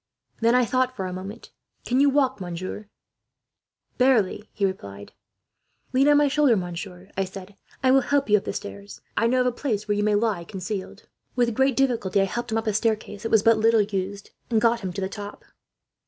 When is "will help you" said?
7.91-8.35